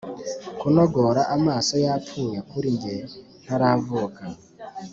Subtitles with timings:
[0.59, 2.95] kunogora amaso yapfuye kuri njye,
[3.43, 4.23] ntaravuka,